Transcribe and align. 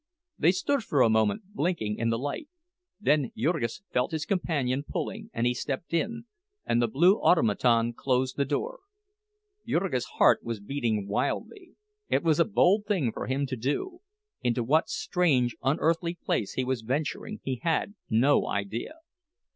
They 0.39 0.51
stood 0.51 0.81
for 0.81 1.03
a 1.03 1.11
moment 1.11 1.43
blinking 1.53 1.99
in 1.99 2.09
the 2.09 2.17
light. 2.17 2.49
Then 2.99 3.31
Jurgis 3.37 3.83
felt 3.91 4.13
his 4.13 4.25
companion 4.25 4.83
pulling, 4.83 5.29
and 5.31 5.45
he 5.45 5.53
stepped 5.53 5.93
in, 5.93 6.25
and 6.65 6.81
the 6.81 6.87
blue 6.87 7.19
automaton 7.21 7.93
closed 7.93 8.35
the 8.35 8.43
door. 8.43 8.79
Jurgis's 9.67 10.13
heart 10.17 10.39
was 10.43 10.59
beating 10.59 11.07
wildly; 11.07 11.73
it 12.09 12.23
was 12.23 12.39
a 12.39 12.45
bold 12.45 12.87
thing 12.87 13.11
for 13.11 13.27
him 13.27 13.45
to 13.45 13.55
do—into 13.55 14.63
what 14.63 14.89
strange 14.89 15.55
unearthly 15.61 16.15
place 16.15 16.53
he 16.53 16.65
was 16.65 16.81
venturing 16.81 17.39
he 17.43 17.57
had 17.61 17.93
no 18.09 18.47
idea. 18.47 19.01